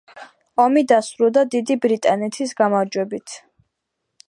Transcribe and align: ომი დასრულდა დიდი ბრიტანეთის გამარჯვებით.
ომი 0.63 0.81
დასრულდა 0.91 1.43
დიდი 1.57 1.77
ბრიტანეთის 1.85 2.57
გამარჯვებით. 2.63 3.39